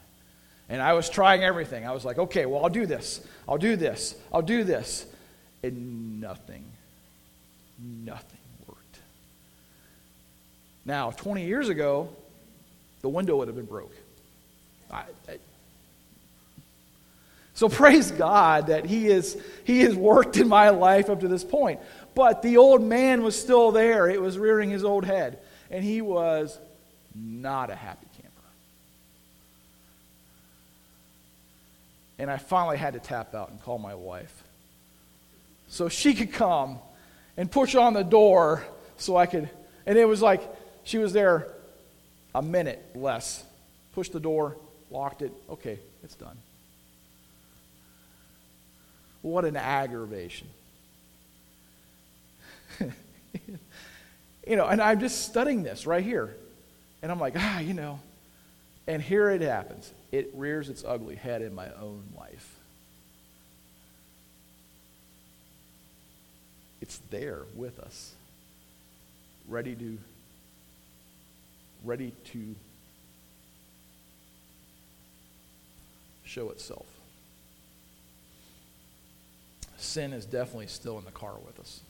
[0.68, 1.86] And I was trying everything.
[1.86, 3.26] I was like, okay, well, I'll do this.
[3.48, 4.14] I'll do this.
[4.32, 5.06] I'll do this.
[5.62, 6.64] And nothing,
[7.78, 8.38] nothing
[8.68, 8.98] worked.
[10.84, 12.08] Now, 20 years ago,
[13.02, 13.94] the window would have been broke.
[14.90, 15.38] I, I,
[17.54, 21.44] so praise God that He is He has worked in my life up to this
[21.44, 21.80] point.
[22.14, 24.08] But the old man was still there.
[24.08, 25.38] It was rearing his old head.
[25.70, 26.58] And he was
[27.14, 28.30] not a happy camper.
[32.18, 34.42] And I finally had to tap out and call my wife.
[35.68, 36.78] So she could come
[37.36, 38.64] and push on the door
[38.98, 39.48] so I could.
[39.86, 40.42] And it was like
[40.84, 41.48] she was there
[42.34, 43.42] a minute less.
[43.94, 44.56] Pushed the door,
[44.90, 45.32] locked it.
[45.50, 46.36] Okay, it's done.
[49.22, 50.48] What an aggravation.
[54.46, 56.34] you know, and I'm just studying this right here.
[57.02, 58.00] And I'm like, ah, you know.
[58.86, 59.92] And here it happens.
[60.10, 62.58] It rears its ugly head in my own life.
[66.80, 68.12] It's there with us,
[69.48, 69.98] ready to
[71.84, 72.54] ready to
[76.24, 76.86] show itself.
[79.76, 81.80] Sin is definitely still in the car with us.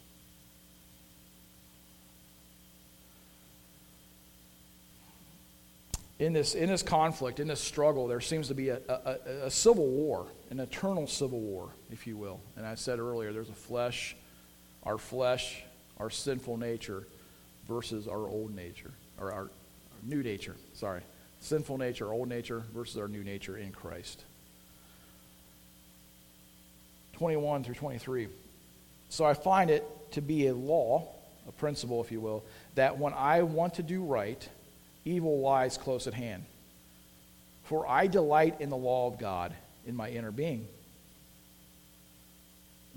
[6.22, 9.50] In this, in this conflict, in this struggle, there seems to be a, a, a,
[9.50, 12.40] civil war, an eternal civil war, if you will.
[12.56, 14.14] And I said earlier, there's a flesh,
[14.84, 15.64] our flesh,
[15.98, 17.08] our sinful nature
[17.66, 19.50] versus our old nature, or our, our
[20.04, 21.00] new nature, sorry.
[21.40, 24.22] Sinful nature, old nature versus our new nature in Christ.
[27.14, 28.28] 21 through 23.
[29.08, 31.08] So I find it to be a law,
[31.48, 32.44] a principle, if you will,
[32.76, 34.48] that when I want to do right,
[35.04, 36.44] evil lies close at hand.
[37.64, 39.54] For I delight in the law of God
[39.86, 40.66] in my inner being.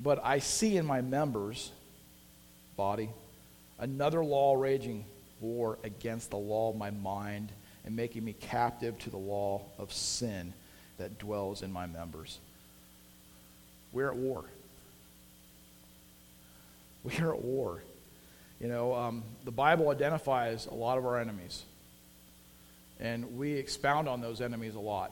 [0.02, 1.72] But I see in my members,
[2.76, 3.10] body,
[3.80, 5.06] another law raging
[5.40, 7.52] war against the law of my mind
[7.86, 10.54] and making me captive to the law of sin
[10.98, 12.40] that dwells in my members.
[13.92, 14.46] We're at war.
[17.04, 17.84] We are at war.
[18.60, 21.62] You know, um, the Bible identifies a lot of our enemies.
[23.00, 25.12] And we expound on those enemies a lot.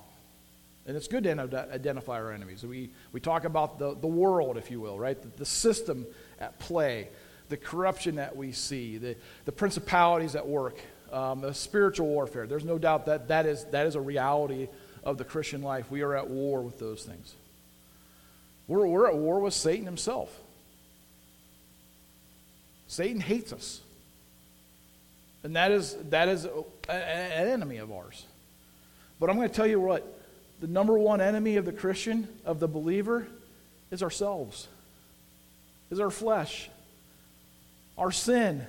[0.86, 2.63] And it's good to identify our enemies.
[2.65, 5.22] We, we talk about the, the world, if you will, right?
[5.22, 6.06] The, the system
[6.39, 7.08] at play,
[7.50, 9.15] the corruption that we see, the,
[9.46, 10.78] the principalities at work,
[11.12, 12.48] um, the spiritual warfare.
[12.48, 14.67] There's no doubt that that is, that is a reality
[15.04, 15.89] of the Christian life.
[15.89, 17.34] We are at war with those things.
[18.67, 20.38] We're, we're at war with Satan himself.
[22.88, 23.82] Satan hates us.
[25.43, 28.25] And that is, that is an enemy of ours.
[29.19, 30.19] But I'm going to tell you what
[30.62, 33.27] the number one enemy of the Christian, of the believer,
[33.91, 34.67] is ourselves,
[35.91, 36.69] is our flesh,
[37.97, 38.65] our sin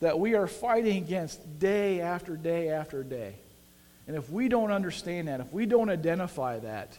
[0.00, 3.34] that we are fighting against day after day after day.
[4.08, 6.98] And if we don't understand that, if we don't identify that,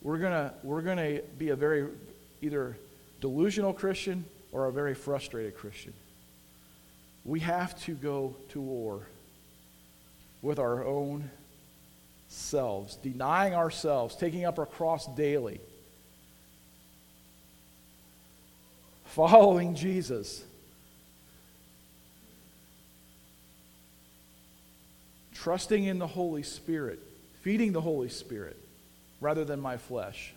[0.00, 1.88] we're going we're to be a very
[2.40, 2.76] either
[3.20, 5.92] delusional Christian or a very frustrated Christian.
[7.28, 9.06] We have to go to war
[10.40, 11.30] with our own
[12.28, 15.60] selves, denying ourselves, taking up our cross daily,
[19.04, 20.42] following Jesus.
[25.34, 26.98] Trusting in the Holy Spirit,
[27.42, 28.56] feeding the Holy Spirit
[29.20, 30.32] rather than my flesh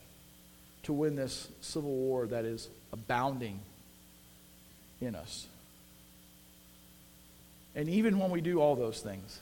[0.84, 3.62] to win this civil war that is abounding
[4.99, 5.47] in us.
[7.76, 9.40] And even when we do all those things,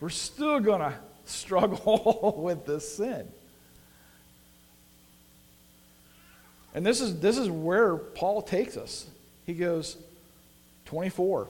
[0.00, 3.28] we're still going to struggle with this sin.
[6.74, 9.06] And this is, this is where Paul takes us.
[9.46, 9.96] He goes,
[10.86, 11.48] 24.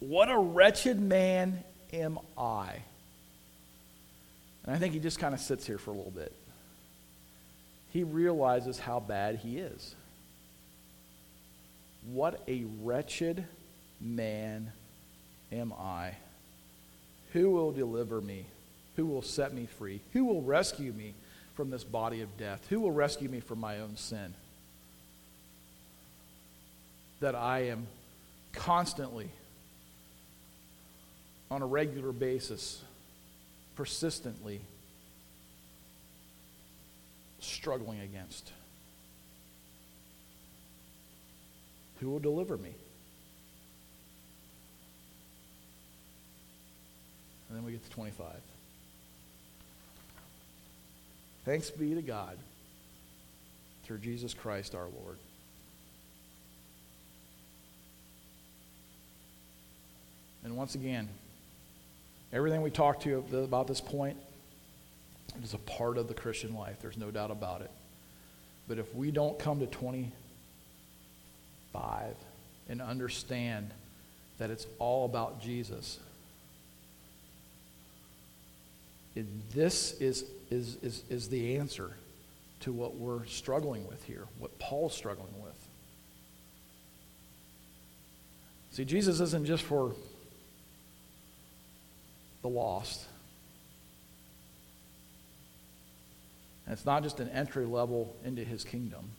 [0.00, 2.82] What a wretched man am I.
[4.64, 6.32] And I think he just kind of sits here for a little bit.
[7.90, 9.94] He realizes how bad he is.
[12.12, 13.44] What a wretched
[14.00, 14.72] man
[15.52, 16.12] am I.
[17.32, 18.46] Who will deliver me?
[18.96, 20.00] Who will set me free?
[20.14, 21.14] Who will rescue me
[21.54, 22.66] from this body of death?
[22.70, 24.32] Who will rescue me from my own sin?
[27.20, 27.86] That I am
[28.52, 29.30] constantly,
[31.50, 32.82] on a regular basis,
[33.76, 34.60] persistently
[37.40, 38.52] struggling against.
[42.00, 42.70] Who will deliver me?
[47.48, 48.26] And then we get to 25.
[51.44, 52.36] Thanks be to God
[53.84, 55.16] through Jesus Christ our Lord.
[60.44, 61.08] And once again,
[62.32, 64.16] everything we talked to about this point
[65.42, 66.76] is a part of the Christian life.
[66.80, 67.70] There's no doubt about it.
[68.68, 69.66] But if we don't come to
[71.72, 72.14] 25
[72.68, 73.70] and understand
[74.38, 75.98] that it's all about Jesus,
[79.52, 81.90] this is, is, is, is the answer
[82.60, 85.54] to what we're struggling with here, what Paul's struggling with.
[88.72, 89.94] See, Jesus isn't just for
[92.42, 93.04] the lost.
[96.66, 99.10] And it's not just an entry level into his kingdom.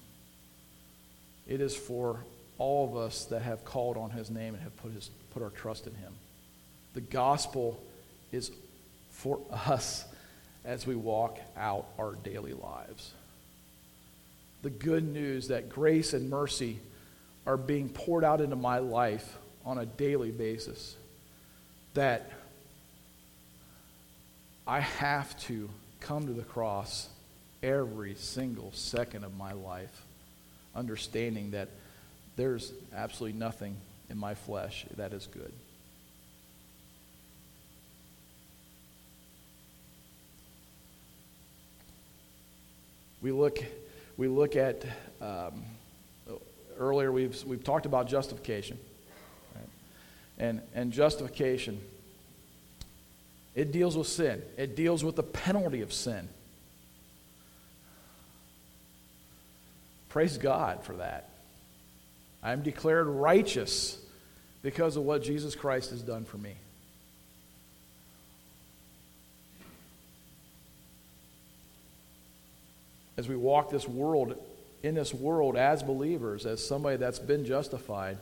[1.48, 2.20] It is for
[2.60, 5.50] all of us that have called on his name and have put, his, put our
[5.50, 6.14] trust in him.
[6.94, 7.82] The gospel
[8.32, 8.52] is
[9.10, 10.06] for us
[10.66, 13.14] as we walk out our daily lives.
[14.62, 16.80] The good news that grace and mercy
[17.48, 20.96] are being poured out into my life on a daily basis.
[21.94, 22.30] That
[24.68, 25.70] I have to
[26.02, 27.10] come to the cross
[27.64, 30.06] every single second of my life,
[30.76, 31.70] understanding that
[32.40, 33.76] there's absolutely nothing
[34.10, 35.52] in my flesh that is good.
[43.22, 43.60] We look,
[44.16, 44.86] we look at,
[45.20, 45.66] um,
[46.78, 48.80] earlier we've, we've talked about justification.
[49.56, 49.68] Right?
[50.38, 51.82] And, and justification
[53.56, 56.30] it deals with sin, it deals with the penalty of sin.
[60.08, 61.30] Praise God for that.
[62.42, 63.98] I am declared righteous
[64.62, 66.56] because of what Jesus Christ has done for me.
[73.18, 74.42] As we walk this world,
[74.82, 78.18] in this world as believers, as somebody that's been justified,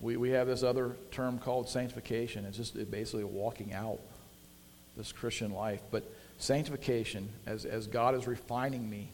[0.00, 2.44] we, we have this other term called sanctification.
[2.44, 4.00] It's just basically walking out
[4.96, 5.80] this Christian life.
[5.90, 6.04] But
[6.38, 9.08] sanctification, as, as God is refining me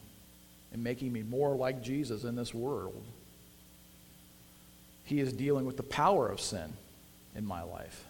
[0.72, 3.02] and making me more like Jesus in this world,
[5.04, 6.72] He is dealing with the power of sin
[7.34, 8.04] in my life.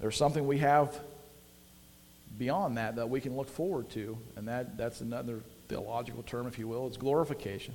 [0.00, 0.98] There's something we have
[2.38, 6.58] beyond that that we can look forward to, and that, that's another theological term, if
[6.58, 6.86] you will.
[6.86, 7.74] It's glorification.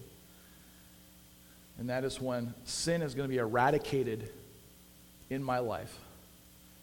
[1.78, 4.30] And that is when sin is going to be eradicated
[5.30, 5.98] in my life.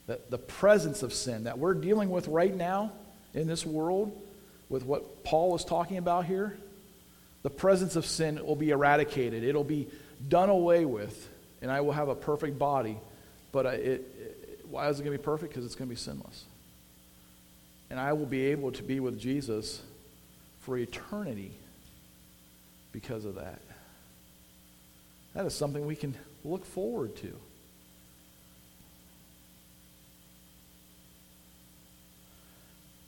[0.06, 2.92] That the presence of sin that we're dealing with right now
[3.34, 4.16] in this world,
[4.68, 6.56] with what Paul is talking about here,
[7.42, 9.42] the presence of sin will be eradicated.
[9.42, 9.88] It'll be
[10.28, 11.28] done away with,
[11.60, 12.98] and I will have a perfect body.
[13.50, 15.52] But it, it, why is it going to be perfect?
[15.52, 16.44] Because it's going to be sinless.
[17.90, 19.82] And I will be able to be with Jesus
[20.60, 21.52] for eternity
[22.92, 23.60] because of that.
[25.34, 26.14] That is something we can
[26.44, 27.34] look forward to.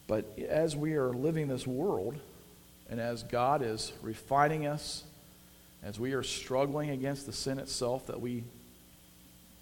[0.07, 2.19] But as we are living this world,
[2.91, 5.05] and as God is refining us,
[5.83, 8.45] as we are struggling against the sin itself that we,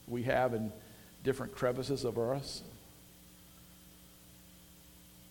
[0.07, 0.73] we have in
[1.25, 2.63] different crevices of us,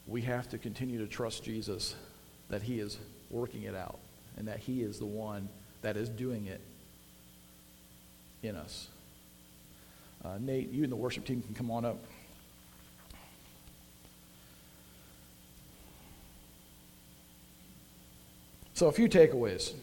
[0.08, 1.96] we have to continue to trust Jesus
[2.50, 2.98] that He is
[3.30, 4.00] working it out
[4.38, 5.48] and that He is the one
[5.82, 6.62] that is doing it
[8.44, 8.88] in us.
[10.24, 11.98] Uh, Nate, you and the worship team can come on up.
[18.82, 19.74] So, a few takeaways.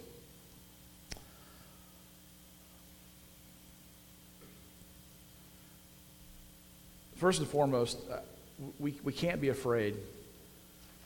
[7.14, 8.16] First and foremost, uh,
[8.80, 9.94] we, we can't be afraid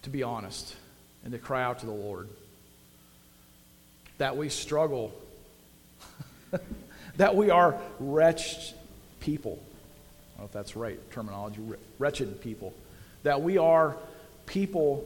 [0.04, 0.74] to be honest
[1.22, 2.30] and to cry out to the Lord.
[4.16, 5.12] That we struggle,
[7.18, 8.72] that we are wretched
[9.20, 9.62] people.
[9.62, 11.60] I don't know if that's right terminology,
[11.98, 12.72] wretched people.
[13.22, 13.98] That we are
[14.46, 15.04] people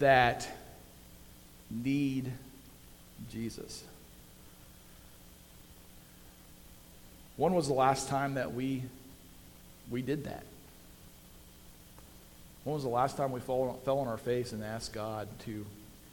[0.00, 0.46] that
[1.70, 2.32] need
[3.30, 3.84] Jesus.
[7.36, 8.82] When was the last time that we,
[9.90, 10.44] we did that?
[12.64, 15.64] When was the last time we fell, fell on our face and asked God to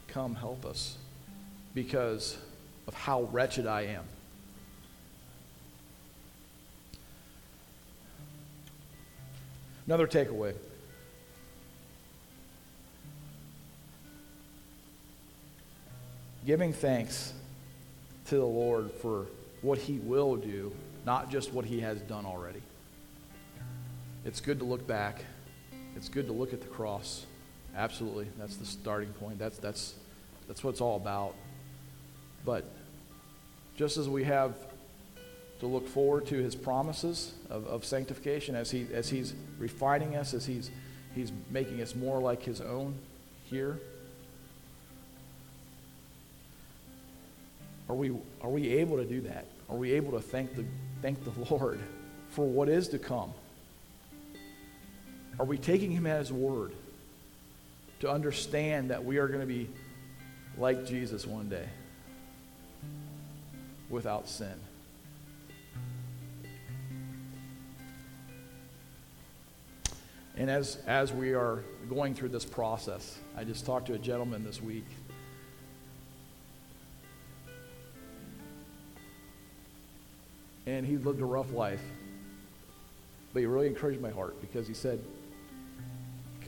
[0.08, 0.96] come help us
[1.74, 2.36] because
[2.86, 4.04] of how wretched I am?
[9.86, 10.54] Another takeaway
[16.46, 17.32] giving thanks
[18.26, 19.26] to the Lord for
[19.62, 20.72] what He will do,
[21.06, 22.62] not just what He has done already.
[24.24, 25.24] It's good to look back.
[25.96, 27.26] It's good to look at the cross.
[27.76, 28.26] Absolutely.
[28.38, 29.38] That's the starting point.
[29.38, 29.94] That's, that's,
[30.46, 31.34] that's what it's all about.
[32.44, 32.64] But
[33.76, 34.54] just as we have
[35.60, 40.34] to look forward to his promises of, of sanctification as, he, as he's refining us,
[40.34, 40.70] as he's,
[41.14, 42.94] he's making us more like his own
[43.44, 43.80] here,
[47.88, 49.46] are we, are we able to do that?
[49.68, 50.64] Are we able to thank the,
[51.02, 51.80] thank the Lord
[52.30, 53.32] for what is to come?
[55.38, 56.72] Are we taking him at his word
[58.00, 59.68] to understand that we are going to be
[60.56, 61.66] like Jesus one day
[63.90, 64.54] without sin?
[70.36, 74.42] And as, as we are going through this process, I just talked to a gentleman
[74.42, 74.84] this week.
[80.66, 81.82] And he lived a rough life.
[83.32, 85.00] But he really encouraged my heart because he said,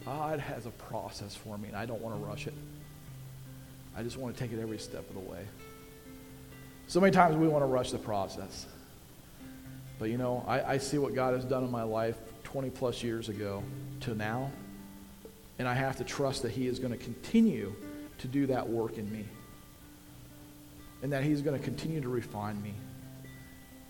[0.04, 2.54] God has a process for me, and I don't want to rush it.
[3.96, 5.44] I just want to take it every step of the way.
[6.86, 8.66] So many times we want to rush the process.
[9.98, 13.02] But you know, I, I see what God has done in my life 20 plus
[13.02, 13.62] years ago
[14.00, 14.50] to now,
[15.58, 17.74] and I have to trust that He is going to continue
[18.18, 19.24] to do that work in me,
[21.02, 22.74] and that He's going to continue to refine me,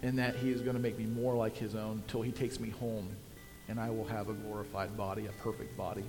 [0.06, 2.60] and that He is going to make me more like His own until He takes
[2.60, 3.08] me home
[3.68, 6.04] and I will have a glorified body, a perfect body.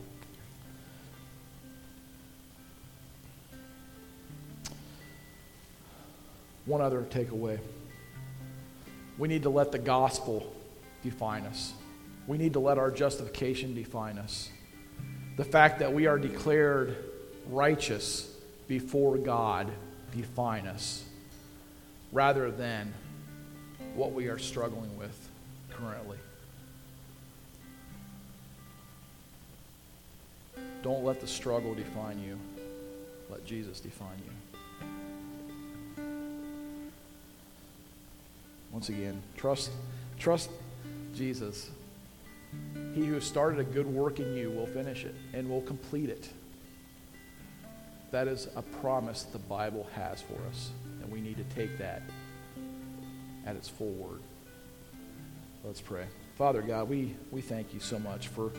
[6.66, 7.58] One other takeaway.
[9.18, 10.54] We need to let the gospel
[11.02, 11.74] define us.
[12.28, 14.52] We need to let our justification define us.
[15.38, 16.96] The fact that we are declared
[17.50, 18.32] righteous
[18.68, 19.72] before God
[20.16, 21.04] define us
[22.12, 22.94] rather than
[23.98, 25.30] what we are struggling with
[25.72, 26.18] currently.
[30.84, 32.38] Don't let the struggle define you.
[33.32, 36.04] Let Jesus define you.
[38.72, 39.72] Once again, trust,
[40.20, 40.52] trust
[41.16, 41.72] Jesus.
[42.94, 46.30] He who started a good work in you will finish it and will complete it.
[48.12, 50.70] That is a promise the Bible has for us,
[51.02, 52.04] and we need to take that
[53.48, 54.20] at its full word.
[55.64, 56.06] Let's pray.
[56.36, 58.52] Father God, we, we thank you so much for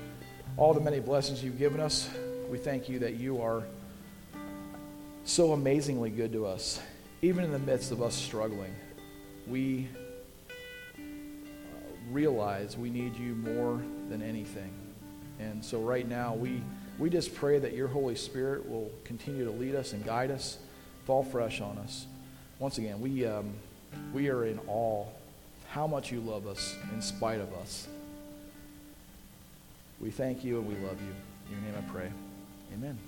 [0.57, 2.09] all the many blessings you've given us.
[2.49, 3.65] We thank you that you are
[5.25, 6.81] so amazingly good to us,
[7.21, 8.75] even in the midst of us struggling.
[9.47, 9.89] We
[10.51, 11.03] uh,
[12.11, 14.73] realize we need you more than anything.
[15.39, 16.63] And so, right now, we,
[16.99, 20.59] we just pray that your Holy Spirit will continue to lead us and guide us,
[21.05, 22.07] fall fresh on us.
[22.59, 23.53] Once again, we, um,
[24.13, 25.05] we are in awe
[25.69, 27.87] how much you love us in spite of us.
[30.01, 31.15] We thank you and we love you.
[31.47, 32.11] In your name I pray.
[32.75, 32.99] Amen.